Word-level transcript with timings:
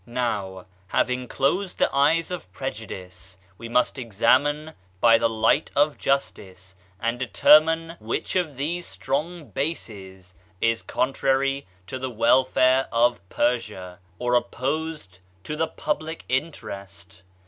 Now 0.07 0.65
having 0.87 1.27
closed 1.27 1.77
the 1.77 1.95
eyes 1.95 2.31
of 2.31 2.51
prejudice, 2.53 3.37
we 3.59 3.69
must 3.69 3.99
examine 3.99 4.73
by 4.99 5.19
the 5.19 5.29
light 5.29 5.69
of 5.75 5.99
justice, 5.99 6.75
and 6.99 7.19
determine 7.19 7.97
which 7.99 8.35
of 8.35 8.57
these 8.57 8.87
strong 8.87 9.49
bases 9.51 10.33
is 10.59 10.81
contrary 10.81 11.67
to 11.85 11.99
the 11.99 12.09
wel 12.09 12.43
fare 12.43 12.87
of 12.91 13.21
Persia, 13.29 13.99
or 14.17 14.33
opposed 14.33 15.19
to 15.43 15.55
the 15.55 15.67
public 15.67 16.25
interest. 16.27 17.21